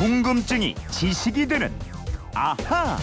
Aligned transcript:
궁금증이 0.00 0.74
지식이 0.90 1.46
되는 1.46 1.70
아하. 2.34 2.96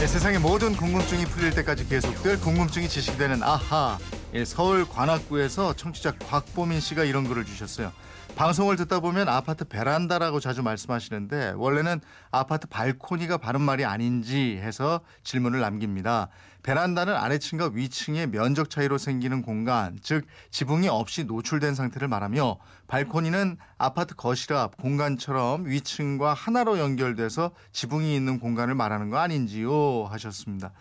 네, 0.00 0.06
세상의 0.06 0.38
모든 0.38 0.74
궁금증이 0.74 1.26
풀릴 1.26 1.50
때까지 1.50 1.86
계속될 1.86 2.40
궁금증이 2.40 2.88
지식되는 2.88 3.42
아하. 3.42 3.98
예, 4.34 4.44
서울 4.44 4.86
관악구에서 4.86 5.72
청취자 5.74 6.12
곽보민 6.18 6.80
씨가 6.80 7.04
이런 7.04 7.26
글을 7.26 7.46
주셨어요. 7.46 7.92
방송을 8.36 8.76
듣다 8.76 9.00
보면 9.00 9.26
아파트 9.26 9.64
베란다라고 9.64 10.38
자주 10.38 10.62
말씀하시는데 10.62 11.54
원래는 11.56 12.00
아파트 12.30 12.66
발코니가 12.68 13.38
바른 13.38 13.62
말이 13.62 13.86
아닌지 13.86 14.58
해서 14.58 15.00
질문을 15.24 15.60
남깁니다. 15.60 16.28
베란다는 16.62 17.16
아래층과 17.16 17.70
위층의 17.72 18.26
면적 18.26 18.68
차이로 18.68 18.98
생기는 18.98 19.40
공간, 19.40 19.98
즉 20.02 20.26
지붕이 20.50 20.88
없이 20.88 21.24
노출된 21.24 21.74
상태를 21.74 22.06
말하며 22.08 22.58
발코니는 22.86 23.56
아파트 23.78 24.14
거실 24.14 24.52
앞 24.52 24.76
공간처럼 24.76 25.66
위층과 25.66 26.34
하나로 26.34 26.78
연결돼서 26.78 27.52
지붕이 27.72 28.14
있는 28.14 28.38
공간을 28.38 28.74
말하는 28.74 29.08
거 29.08 29.16
아닌지요 29.16 30.04
하셨습니다. 30.10 30.72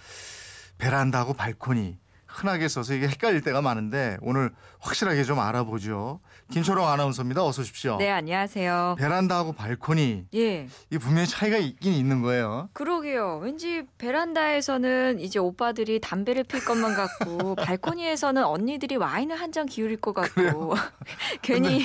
베란다하고 0.79 1.33
발코니 1.33 1.97
흔하게 2.27 2.67
써서 2.67 2.93
이게 2.93 3.07
헷갈릴 3.07 3.41
때가 3.41 3.61
많은데 3.61 4.17
오늘 4.21 4.51
확실하게 4.79 5.23
좀 5.23 5.39
알아보죠. 5.39 6.19
김초롱 6.51 6.87
아나운서입니다. 6.87 7.43
어서 7.43 7.61
오십시오. 7.61 7.97
네, 7.97 8.09
안녕하세요. 8.11 8.95
베란다하고 8.99 9.53
발코니 9.53 10.27
예. 10.35 10.67
이 10.91 10.97
분명히 10.97 11.27
차이가 11.27 11.57
있긴 11.57 11.93
있는 11.93 12.21
거예요. 12.21 12.69
그러게요. 12.73 13.39
왠지 13.43 13.83
베란다에서는 13.97 15.19
이제 15.19 15.39
오빠들이 15.39 15.99
담배를 15.99 16.43
필 16.43 16.63
것만 16.63 16.93
같고 16.95 17.55
발코니에서는 17.57 18.43
언니들이 18.43 18.95
와인을 18.97 19.35
한 19.39 19.47
잔 19.51 19.65
기울일 19.65 19.95
것 19.97 20.13
같고 20.13 20.75
괜히 21.41 21.81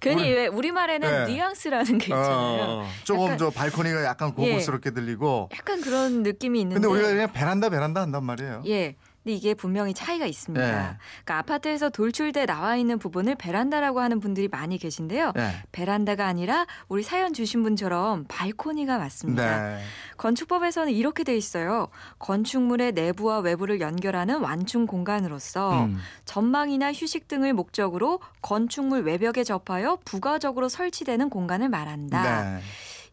괜히 0.00 0.22
우리- 0.24 0.34
왜 0.34 0.46
우리말에는 0.48 1.26
네. 1.26 1.32
뉘앙스라는 1.32 1.98
게 1.98 2.06
있잖아요. 2.06 2.62
어, 2.64 2.88
조금 3.04 3.24
약간- 3.26 3.38
저 3.38 3.50
발코니가 3.50 4.04
약간 4.04 4.34
고급스럽게 4.34 4.90
들리고 4.90 5.48
약간 5.56 5.80
그런 5.80 6.24
느낌이 6.24 6.60
있는데 6.60 6.80
근데 6.82 6.88
우리가 6.92 7.08
그냥 7.14 7.32
베란다 7.32 7.68
베란다 7.70 8.00
한단 8.02 8.24
말이에요. 8.24 8.62
예. 8.66 8.96
근데 9.24 9.34
이게 9.36 9.54
분명히 9.54 9.94
차이가 9.94 10.26
있습니다. 10.26 10.66
예. 10.66 10.96
그러니까 11.24 11.38
아파트에서 11.38 11.88
돌출돼 11.88 12.44
나와 12.44 12.76
있는 12.76 12.98
부분을 12.98 13.36
베란다라고 13.36 14.00
하는 14.00 14.20
분들이 14.20 14.48
많이 14.48 14.76
계신데요. 14.76 15.32
네. 15.34 15.50
베란다가 15.72 16.26
아니라 16.26 16.66
우리 16.88 17.02
사연 17.02 17.32
주신 17.32 17.62
분처럼 17.62 18.26
발코니가 18.28 18.98
맞습니다. 18.98 19.76
네. 19.76 19.82
건축법에서는 20.18 20.92
이렇게 20.92 21.24
돼 21.24 21.34
있어요. 21.36 21.88
건축물의 22.18 22.92
내부와 22.92 23.38
외부를 23.38 23.80
연결하는 23.80 24.40
완충 24.40 24.86
공간으로서 24.86 25.84
음. 25.86 25.98
전망이나 26.26 26.92
휴식 26.92 27.26
등을 27.26 27.54
목적으로 27.54 28.20
건축물 28.42 29.04
외벽에 29.04 29.42
접하여 29.42 29.98
부가적으로 30.04 30.68
설치되는 30.68 31.30
공간을 31.30 31.70
말한다. 31.70 32.60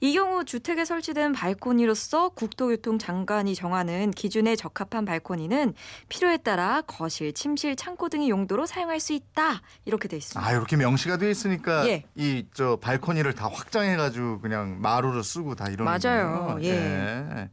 네. 0.01 0.07
이 0.07 0.13
경우 0.13 0.43
주택에 0.43 0.83
설치된 0.83 1.33
발코니로서 1.33 2.29
국토교통 2.29 2.97
장관이 2.97 3.55
정하는 3.55 4.11
기준에 4.11 4.55
적합한 4.55 5.05
발코니는 5.05 5.75
필요에 6.09 6.37
따라 6.37 6.81
거실, 6.81 7.33
침실, 7.33 7.75
창고 7.75 8.09
등의 8.09 8.29
용도로 8.29 8.65
사용할 8.65 8.99
수 8.99 9.13
있다. 9.13 9.61
이렇게 9.85 10.07
돼 10.07 10.17
있습니다. 10.17 10.45
아 10.45 10.51
이렇게 10.51 10.75
명시가 10.75 11.17
돼 11.17 11.29
있으니까 11.29 11.87
예. 11.87 12.03
이저 12.15 12.77
발코니를 12.81 13.33
다 13.33 13.47
확장해 13.47 13.95
가지고 13.95 14.41
그냥 14.41 14.81
마루로 14.81 15.21
쓰고 15.21 15.55
다 15.55 15.65
이러는 15.69 15.85
맞아요. 15.85 16.57
예. 16.61 16.69
예. 16.69 17.49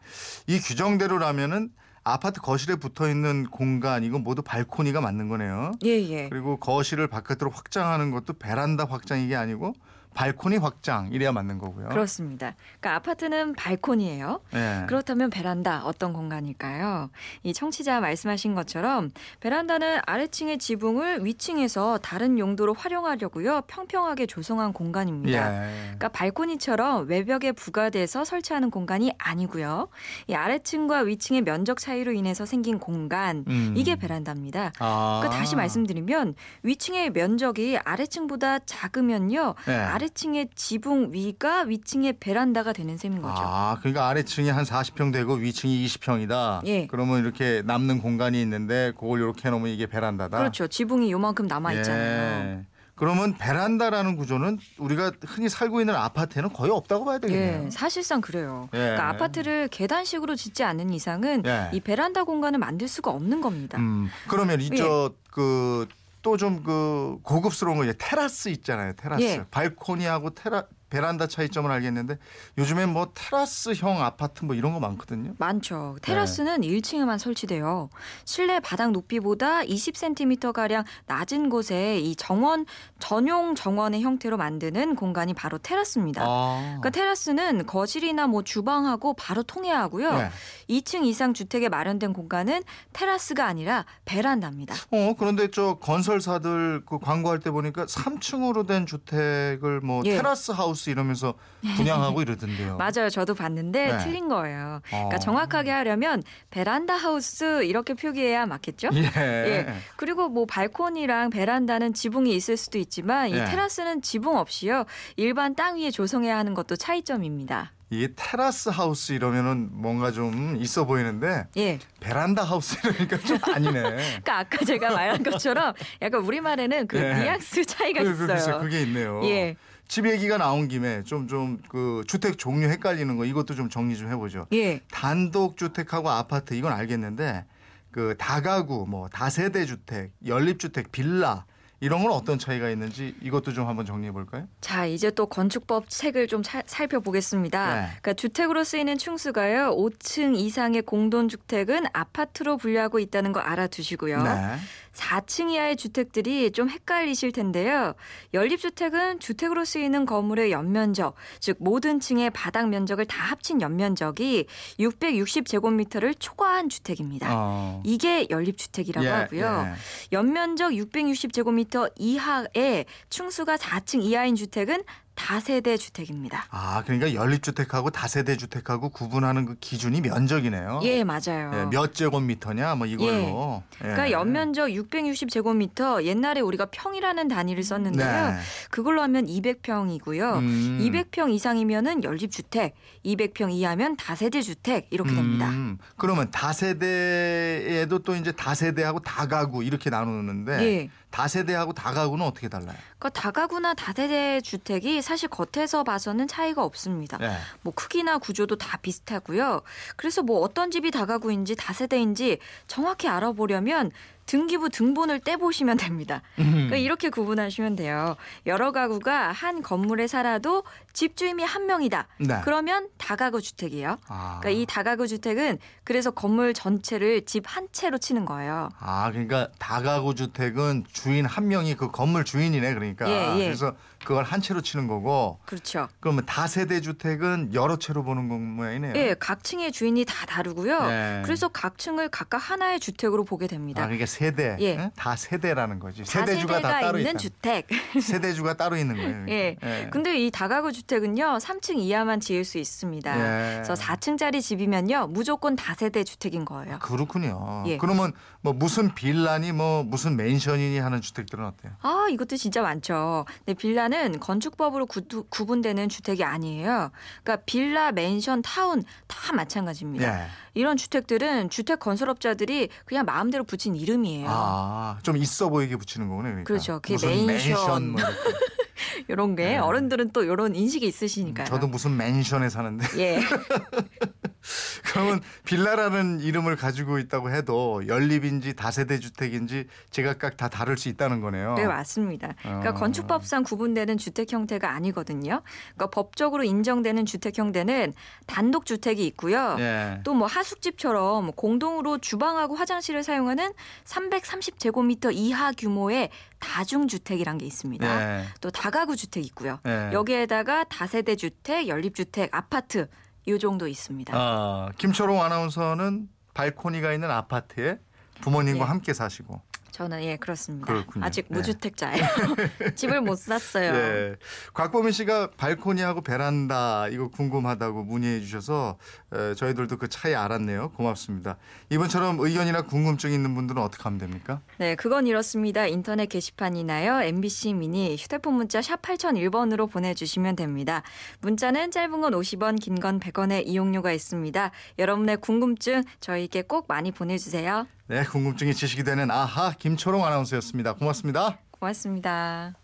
이 0.46 0.58
규정대로라면은 0.58 1.70
아파트 2.02 2.41
거실에 2.41 2.76
붙어 2.76 3.10
있는 3.10 3.44
공간 3.44 4.02
이건 4.02 4.22
모두 4.22 4.41
발코니가 4.41 5.02
맞는 5.02 5.28
거네요. 5.28 5.72
예, 5.84 5.91
예. 6.08 6.28
그리고 6.30 6.58
거실을 6.58 7.06
바깥으로 7.08 7.50
확장하는 7.50 8.10
것도 8.10 8.34
베란다 8.34 8.86
확장이 8.88 9.28
게 9.28 9.36
아니고 9.36 9.74
발코니 10.14 10.56
확장 10.56 11.10
이래야 11.12 11.32
맞는 11.32 11.58
거고요. 11.58 11.88
그렇습니다. 11.88 12.54
그러니까 12.80 12.96
아파트는 12.96 13.54
발코니예요. 13.54 14.40
예. 14.54 14.84
그렇다면 14.88 15.30
베란다 15.30 15.82
어떤 15.84 16.12
공간일까요? 16.12 17.10
이 17.44 17.52
청취자 17.52 18.00
말씀하신 18.00 18.54
것처럼 18.54 19.10
베란다는 19.41 20.00
아래층의 20.06 20.58
지붕을 20.58 21.24
위층에서 21.24 21.98
다른 21.98 22.38
용도로 22.38 22.74
활용하려고요. 22.74 23.62
평평하게 23.68 24.26
조성한 24.26 24.72
공간입니다. 24.72 25.66
예. 25.66 25.72
그러니까 25.82 26.08
발코니처럼 26.08 27.08
외벽에 27.08 27.52
부가돼서 27.52 28.24
설치하는 28.24 28.70
공간이 28.70 29.12
아니고요. 29.18 29.88
이 30.26 30.34
아래층과 30.34 31.00
위층의 31.00 31.42
면적 31.42 31.78
차이로 31.78 32.12
인해서 32.12 32.44
생긴 32.44 32.78
공간 32.78 33.44
음. 33.47 33.74
이게 33.76 33.94
베란다입니다. 33.97 34.72
아. 34.78 35.18
그러니까 35.20 35.38
다시 35.38 35.54
말씀드리면 35.54 36.34
위층의 36.62 37.10
면적이 37.10 37.78
아래층보다 37.78 38.60
작으면요. 38.60 39.54
네. 39.66 39.74
아래층의 39.98 40.48
지붕 40.54 41.12
위가 41.12 41.62
위층의 41.62 42.14
베란다가 42.20 42.72
되는 42.72 42.97
셈인 42.97 43.20
거죠. 43.20 43.42
아, 43.44 43.76
그러니까 43.81 44.09
아래층이 44.09 44.48
한 44.48 44.64
40평 44.64 45.12
되고 45.12 45.34
위층이 45.34 45.84
20평이다. 45.86 46.66
예. 46.66 46.86
그러면 46.86 47.20
이렇게 47.20 47.62
남는 47.64 48.00
공간이 48.00 48.41
있는데 48.41 48.92
그걸 48.98 49.20
이렇게 49.20 49.48
해놓으면 49.48 49.70
이게 49.70 49.86
베란다다. 49.86 50.38
그렇죠. 50.38 50.69
지붕이 50.69 51.10
요만큼 51.10 51.47
남아 51.47 51.72
있잖아요. 51.75 52.44
예. 52.60 52.66
그러면 52.94 53.36
베란다라는 53.38 54.16
구조는 54.16 54.59
우리가 54.78 55.12
흔히 55.25 55.48
살고 55.48 55.81
있는 55.81 55.94
아파트에는 55.94 56.53
거의 56.53 56.72
없다고 56.72 57.04
봐야 57.04 57.19
되겠네요. 57.19 57.66
예, 57.66 57.70
사실상 57.70 58.20
그래요. 58.20 58.69
예. 58.75 58.78
그러니까 58.78 59.09
아파트를 59.10 59.69
계단식으로 59.69 60.34
짓지 60.34 60.65
않는 60.65 60.91
이상은 60.91 61.44
예. 61.47 61.70
이 61.72 61.78
베란다 61.80 62.25
공간을 62.25 62.59
만들 62.59 62.88
수가 62.88 63.12
없는 63.12 63.41
겁니다. 63.41 63.78
음, 63.78 64.09
그러면 64.26 64.60
예. 64.60 64.65
이저 64.65 65.12
그 65.30 65.86
또 66.22 66.36
좀 66.36 66.62
그 66.62 67.18
고급스러운 67.22 67.78
거 67.78 67.84
이제 67.84 67.94
테라스 67.98 68.48
있잖아요. 68.50 68.92
테라스. 68.94 69.22
예. 69.22 69.44
발코니하고 69.50 70.30
테라 70.34 70.66
베란다 70.91 71.26
차이점을 71.26 71.71
알겠는데 71.71 72.19
요즘엔 72.56 72.93
뭐 72.93 73.10
테라스형 73.15 74.03
아파트 74.03 74.44
뭐 74.44 74.54
이런 74.54 74.72
거 74.72 74.81
많거든요. 74.81 75.34
많죠. 75.38 75.97
네. 75.97 76.00
테라스는 76.03 76.62
1층에만 76.62 77.19
설치돼요. 77.19 77.91
실내 78.25 78.60
바닥 78.60 78.93
높이보다 78.93 79.62
20cm 79.62 80.53
가량 80.53 80.84
낮은 81.06 81.50
곳에 81.50 81.98
이 81.98 82.16
정원 82.16 82.65
전용 82.98 83.54
정원의 83.54 84.03
형태로 84.03 84.37
만드는 84.37 84.97
공간이 84.97 85.34
바로 85.34 85.59
테라스입니다. 85.59 86.25
아. 86.27 86.60
그러니까 86.81 86.91
테라스는 86.91 87.66
거실이나 87.66 88.27
뭐 88.27 88.43
주방하고 88.43 89.15
바로 89.15 89.43
통해하고요. 89.43 90.12
네. 90.12 90.31
2층 90.71 91.04
이상 91.04 91.34
주택에 91.34 91.69
마련된 91.69 92.12
공간은 92.12 92.62
테라스가 92.93 93.47
아니라 93.47 93.84
베란다입니다. 94.04 94.75
어, 94.91 95.15
그런데 95.19 95.50
저 95.50 95.75
건설사들 95.75 96.84
그 96.87 96.98
광고할 96.98 97.41
때 97.41 97.50
보니까 97.50 97.87
3층으로 97.87 98.66
된 98.66 98.87
주택을 98.87 99.81
뭐 99.81 100.03
예. 100.04 100.16
테라스 100.16 100.53
하 100.53 100.65
우스 100.78 100.91
이러면서 100.91 101.34
분양하고 101.77 102.22
이러던데요. 102.22 102.77
맞아요. 102.78 103.11
저도 103.11 103.34
봤는데 103.34 103.93
네. 103.93 103.99
틀린 103.99 104.28
거예요. 104.28 104.81
그러니까 104.87 105.16
어. 105.16 105.19
정확하게 105.19 105.72
하려면 105.72 106.22
베란다 106.50 106.94
하우스 106.94 107.65
이렇게 107.65 107.94
표기해야 107.94 108.47
맞겠죠? 108.47 108.91
예. 108.94 109.03
예. 109.19 109.75
그리고 109.97 110.28
뭐 110.28 110.47
발코니랑 110.47 111.31
베란다는 111.31 111.93
지붕이 111.93 112.34
있을 112.34 112.56
수도 112.56 112.78
있지만 112.78 113.31
이 113.31 113.34
예. 113.34 113.44
테라스는 113.44 114.03
지붕 114.03 114.37
없이요. 114.37 114.84
일반 115.16 115.56
땅 115.56 115.77
위에 115.77 115.91
조성해야 115.91 116.37
하는 116.39 116.55
것도 116.55 116.77
차이점입니다. 116.77 117.72
이게 117.91 118.12
테라스 118.15 118.69
하우스 118.69 119.12
이러면은 119.12 119.71
뭔가 119.72 120.12
좀 120.12 120.56
있어 120.60 120.84
보이는데 120.84 121.47
예. 121.56 121.78
베란다 122.00 122.45
하우스 122.45 122.77
이러니까 122.84 123.19
좀 123.19 123.39
아니네. 123.43 123.81
그러니까 124.22 124.39
아까 124.41 124.65
제가 124.65 124.91
말한 124.93 125.22
것처럼 125.22 125.72
약간 126.03 126.21
우리말에는 126.21 126.87
그 126.87 126.99
예. 126.99 127.15
뉘앙스 127.15 127.65
차이가 127.65 128.03
그, 128.03 128.10
있어요. 128.12 128.60
그게 128.60 128.83
있네요. 128.83 129.22
예. 129.25 129.56
집 129.88 130.06
얘기가 130.06 130.37
나온 130.38 130.69
김에 130.69 131.03
좀 131.04 131.26
좀 131.26 131.59
그 131.69 132.03
주택 132.06 132.38
종류 132.38 132.69
헷갈리는 132.69 133.16
거 133.16 133.25
이것도 133.25 133.54
좀 133.54 133.69
정리 133.71 133.97
좀 133.97 134.10
해보죠. 134.10 134.47
예. 134.53 134.81
단독 134.91 135.56
주택하고 135.56 136.10
아파트 136.10 136.54
이건 136.54 136.72
알겠는데 136.72 137.44
그 137.91 138.15
다가구 138.19 138.87
뭐 138.88 139.09
다세대 139.09 139.65
주택, 139.65 140.12
연립 140.27 140.59
주택, 140.60 140.93
빌라 140.93 141.47
이런 141.81 142.03
건 142.03 142.12
어떤 142.12 142.38
차이가 142.41 142.69
있는지 142.71 143.15
이것도 143.22 143.53
좀 143.53 143.68
한번 143.68 143.86
정리해 143.86 144.10
볼까요? 144.12 144.47
자, 144.60 144.84
이제 144.84 145.10
또 145.12 145.27
건축법 145.27 145.89
책을 145.89 146.27
좀 146.27 146.42
차- 146.42 146.62
살펴보겠습니다. 146.66 147.74
네. 147.74 147.80
그러니까 147.86 148.15
주택으로 148.15 148.65
쓰이는 148.65 148.98
층수가요. 148.98 149.77
5층 149.77 150.36
이상의 150.36 150.83
공동 150.83 151.28
주택은 151.28 151.84
아파트로 151.92 152.57
분류하고 152.57 152.98
있다는 152.98 153.33
거 153.33 153.39
알아두시고요. 153.41 154.22
네. 154.24 154.57
4층 154.98 155.50
이하의 155.53 155.77
주택들이 155.77 156.50
좀 156.50 156.68
헷갈리실 156.68 157.33
텐데요. 157.33 157.95
연립주택은 158.34 159.21
주택으로 159.21 159.65
쓰이는 159.65 160.04
건물의 160.04 160.50
연면적, 160.50 161.15
즉 161.39 161.56
모든 161.60 162.00
층의 162.00 162.30
바닥 162.30 162.68
면적을 162.68 163.06
다 163.06 163.22
합친 163.22 163.60
연면적이 163.60 164.47
660제곱미터를 164.80 166.15
초과한 166.18 166.68
주택입니다. 166.68 167.28
어. 167.30 167.83
이게 167.84 168.27
연립주택이라고 168.28 169.06
예, 169.06 169.10
하고요. 169.10 169.66
예. 169.68 170.16
연면적 170.16 170.72
660제곱미터 170.72 171.91
이하의 171.97 172.86
층수가 173.09 173.56
4층 173.56 174.03
이하인 174.03 174.34
주택은 174.34 174.83
다세대 175.18 175.76
주택입니다. 175.76 176.47
아, 176.50 176.82
그러니까 176.84 177.12
연립주택하고 177.12 177.91
다세대 177.91 178.36
주택하고 178.36 178.88
구분하는 178.91 179.47
그 179.47 179.56
기준이 179.59 180.00
면적이네요. 180.00 180.80
예, 180.84 181.03
맞아요. 181.03 181.50
예, 181.54 181.66
몇 181.70 181.92
제곱미터냐 181.92 182.76
뭐 182.76 182.86
이걸로. 182.86 183.65
예. 183.74 183.78
그러니까 183.78 184.12
연면적 184.12 184.68
660제곱미터 184.70 186.04
옛날에 186.04 186.41
우리가 186.41 186.66
평이라는 186.66 187.26
단위를 187.26 187.65
썼는데요. 187.65 188.30
네. 188.30 188.36
그걸로 188.70 189.03
하면 189.03 189.26
200평이고요. 189.26 190.38
음. 190.38 190.78
200평 190.80 191.32
이상이면은 191.32 192.04
연립주택, 192.04 192.76
200평 193.04 193.50
이하면 193.53 193.97
다세대 193.97 194.41
주택 194.41 194.86
이렇게 194.91 195.12
됩니다. 195.14 195.48
음, 195.48 195.78
그러면 195.97 196.30
다세대에도 196.30 197.98
또 197.98 198.14
이제 198.14 198.30
다세대하고 198.30 199.00
다가구 199.00 199.64
이렇게 199.64 199.91
나누는데 199.91 200.62
예. 200.62 200.91
다세대하고 201.10 201.72
다가구는 201.72 202.25
어떻게 202.25 202.49
달라요? 202.49 202.77
그러니까 202.99 203.09
다가구나 203.21 203.75
다세대 203.75 204.41
주택이 204.41 205.03
사실 205.03 205.28
겉에서 205.28 205.84
봐서는 205.84 206.28
차이가 206.28 206.65
없습니다. 206.65 207.19
예. 207.21 207.37
뭐 207.63 207.72
크기나 207.75 208.19
구조도 208.19 208.57
다 208.57 208.77
비슷하고요. 208.78 209.63
그래서 209.97 210.22
뭐 210.22 210.41
어떤 210.41 210.71
집이 210.71 210.91
다가구인지 210.91 211.57
다세대인지 211.57 212.39
정확히 212.66 213.09
알아보려면 213.09 213.91
등기부 214.33 214.69
등본을 214.69 215.21
떼보시면 215.21 215.78
됩니다. 215.78 216.21
그러니까 216.36 216.77
이렇게 216.77 217.09
구분하시면 217.09 217.77
돼요. 217.77 218.15
여러 218.47 218.72
가구가 218.72 219.33
한 219.33 219.63
건물에 219.63 220.07
살아도 220.07 220.65
집주임이 220.92 221.42
한 221.42 221.65
명이다. 221.66 222.07
네. 222.21 222.41
그러면 222.45 222.89
다가구 222.98 223.41
주택이에요. 223.41 223.97
아. 224.07 224.39
그러니까 224.41 224.51
이 224.63 224.66
다가구 224.66 225.09
주택은 225.09 225.59
그래서 225.83 226.10
건물 226.10 226.53
전체를 226.54 227.25
집 227.25 227.48
한 227.48 227.66
채로 227.72 227.97
치는 227.97 228.27
거예요. 228.27 228.69
아, 228.78 229.10
그러니까 229.10 229.48
다가구 229.59 230.15
주택은 230.15 230.84
주인 230.92 231.24
한 231.24 231.48
명이 231.48 231.77
그 231.77 231.91
건물 231.91 232.24
주인이네, 232.24 232.74
그러니까. 232.74 233.09
예, 233.09 233.41
예. 233.41 233.45
그래서 233.47 233.74
그걸 234.04 234.24
한 234.24 234.41
채로 234.41 234.60
치는 234.60 234.86
거고. 234.86 235.39
그렇죠. 235.45 235.89
그러면 236.00 236.24
다세대 236.24 236.80
주택은 236.80 237.54
여러 237.54 237.77
채로 237.78 238.03
보는 238.04 238.28
거 238.28 238.36
모양이네요. 238.36 238.95
예, 238.97 239.15
각 239.18 239.42
층의 239.42 239.72
주인이 239.72 240.04
다 240.04 240.27
다르고요. 240.27 240.78
예. 240.91 241.22
그래서 241.24 241.48
각 241.48 241.78
층을 241.78 242.09
각각 242.09 242.39
하나의 242.39 242.80
주택으로 242.80 243.24
보게 243.24 243.47
됩니다. 243.47 243.83
아, 243.83 243.86
그러니까 243.86 244.06
세대. 244.06 244.56
예. 244.60 244.77
응? 244.78 244.91
다 244.97 245.16
세대라는 245.16 245.80
거지. 245.80 246.04
세대주가 246.04 246.60
다 246.60 246.80
따로 246.80 246.98
있는 246.98 247.12
있다. 247.12 247.18
주택. 247.18 247.66
세대주가 248.00 248.54
따로 248.54 248.77
있는 248.77 248.97
거예요. 248.97 249.27
예. 249.28 249.56
그러니까. 249.60 249.91
근데 249.91 250.18
이 250.18 250.30
다가구 250.30 250.72
주택은요, 250.72 251.39
3층 251.39 251.78
이하만 251.78 252.21
지을 252.21 252.45
수 252.45 252.59
있습니다. 252.59 253.16
예. 253.16 253.54
그래서 253.54 253.74
4층짜리 253.74 254.41
집이면요, 254.41 255.09
무조건 255.09 255.56
다세대 255.56 256.04
주택인 256.04 256.45
거예요. 256.45 256.76
아, 256.76 256.78
그렇군요. 256.78 257.64
예. 257.66 257.78
그러면 257.78 258.12
뭐 258.42 258.52
무슨 258.52 258.95
빌라니 258.95 259.52
뭐 259.52 259.83
무슨 259.83 260.16
맨션이니 260.16 260.78
하는 260.78 261.00
주택들은 261.00 261.45
어때요? 261.45 261.73
아, 261.83 262.06
이것도 262.11 262.37
진짜 262.37 262.62
많죠. 262.62 263.26
근데 263.45 263.54
빌라 263.54 263.88
는 263.88 264.20
건축법으로 264.20 264.87
구, 264.87 265.02
구분되는 265.30 265.88
주택이 265.88 266.23
아니에요. 266.25 266.90
그러니까 267.23 267.44
빌라, 267.46 267.90
맨션, 267.90 268.42
타운 268.42 268.82
다 269.06 269.32
마찬가지입니다. 269.32 270.25
예. 270.25 270.26
이런 270.52 270.76
주택들은 270.76 271.49
주택 271.49 271.80
건설업자들이 271.80 272.68
그냥 272.85 273.06
마음대로 273.06 273.44
붙인 273.44 273.75
이름이에요. 273.75 274.26
아, 274.28 274.99
좀 275.02 275.16
있어 275.16 275.49
보이게 275.49 275.76
붙이는 275.76 276.06
거군요. 276.08 276.25
그러니까. 276.25 276.44
그렇죠. 276.44 276.80
그게 276.82 276.94
무슨 276.94 277.26
맨션. 277.26 277.92
뭐 277.92 278.00
이렇게. 278.00 278.14
이런 279.08 279.37
게 279.37 279.44
네. 279.44 279.58
어른들은 279.58 280.11
또 280.11 280.23
이런 280.23 280.54
인식이 280.54 280.87
있으시니까요. 280.87 281.46
저도 281.46 281.66
무슨 281.68 281.96
맨션에 281.96 282.49
사는데 282.49 282.87
예. 282.99 283.20
그러면 284.85 285.20
빌라라는 285.44 286.20
이름을 286.20 286.56
가지고 286.56 286.99
있다고 286.99 287.30
해도 287.30 287.87
연립인지 287.87 288.54
다세대 288.54 288.99
주택인지 288.99 289.66
제각각 289.90 290.37
다 290.37 290.49
다를 290.49 290.76
수 290.78 290.88
있다는 290.88 291.20
거네요. 291.20 291.54
네, 291.54 291.66
맞습니다. 291.66 292.35
그러니까 292.42 292.70
어. 292.70 292.75
건축법상 292.75 293.42
구분되는 293.42 293.99
주택 293.99 294.32
형태가 294.32 294.70
아니거든요. 294.70 295.42
그러니까 295.75 295.87
법적으로 295.90 296.44
인정되는 296.44 297.06
주택 297.06 297.38
형태는 297.38 297.92
단독 298.26 298.66
주택이 298.66 299.06
있고요. 299.06 299.56
예. 299.58 300.00
또뭐 300.04 300.26
하숙집처럼 300.26 301.32
공동으로 301.32 301.99
주방하고 301.99 302.54
화장실을 302.54 303.02
사용하는 303.02 303.52
330제곱미터 303.85 305.12
이하 305.12 305.52
규모의 305.52 306.11
다중주택이란 306.38 307.38
게 307.38 307.46
있습니다. 307.46 308.20
예. 308.20 308.25
또 308.40 308.50
다가구 308.50 308.96
주택 308.96 309.25
있고요. 309.26 309.58
예. 309.66 309.90
여기에다가 309.92 310.64
다세대 310.64 311.16
주택, 311.16 311.68
연립 311.68 311.94
주택, 311.94 312.35
아파트 312.35 312.88
요 313.28 313.38
정도 313.38 313.66
있습니다. 313.66 314.12
아, 314.16 314.71
김초롱 314.78 315.23
아나운서는 315.23 316.09
발코니가 316.35 316.92
있는 316.92 317.11
아파트에 317.11 317.78
부모님과 318.21 318.64
예. 318.64 318.69
함께 318.69 318.92
사시고. 318.92 319.40
저는 319.70 320.02
예 320.02 320.16
그렇습니다. 320.16 320.66
그렇군요. 320.66 321.04
아직 321.04 321.26
네. 321.28 321.37
무주택자예요. 321.37 322.04
집을 322.75 323.00
못 323.02 323.16
샀어요. 323.18 323.75
예. 323.75 324.16
곽보민 324.54 324.92
씨가 324.92 325.30
발코니하고 325.37 326.00
베란다 326.00 326.88
이거 326.88 327.09
궁금하다고 327.09 327.85
문의해 327.85 328.20
주셔서 328.20 328.78
에, 329.12 329.35
저희들도 329.35 329.76
그 329.76 329.88
차이 329.88 330.14
알았네요. 330.14 330.70
고맙습니다. 330.73 331.37
이번처럼 331.70 332.18
의견이나 332.20 332.62
궁금증 332.62 333.12
있는 333.12 333.35
분들은 333.35 333.61
어떻게 333.62 333.82
하면 333.85 333.99
됩니까? 333.99 334.40
네, 334.59 334.75
그건 334.75 335.06
이렇습니다. 335.06 335.66
인터넷 335.66 336.06
게시판이나요. 336.06 337.02
MBC 337.02 337.52
미니 337.54 337.97
휴대폰 337.97 338.35
문자 338.35 338.62
샵 338.62 338.80
8001번으로 338.82 339.71
보내주시면 339.71 340.37
됩니다. 340.37 340.82
문자는 341.21 341.71
짧은 341.71 342.00
건 342.00 342.12
50원, 342.14 342.59
긴 342.61 342.78
건 342.78 343.00
100원의 343.00 343.44
이용료가 343.47 343.90
있습니다. 343.92 344.50
여러분의 344.78 345.16
궁금증 345.16 345.82
저희에게 346.00 346.42
꼭 346.42 346.66
많이 346.68 346.92
보내주세요. 346.92 347.66
네, 347.88 348.04
궁금증이 348.04 348.52
지식이 348.52 348.85
되는 348.85 349.11
아하 349.11 349.52
김초롱 349.58 350.04
아나운서였습니다. 350.04 350.75
고맙습니다. 350.75 351.38
고맙습니다. 351.52 352.58